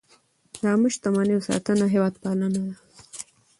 د 0.61 0.63
عامه 0.69 0.89
شتمنیو 0.93 1.45
ساتنه 1.47 1.85
هېوادپالنه 1.93 2.47
ده. 2.53 2.63